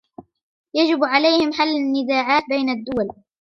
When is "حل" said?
1.53-1.67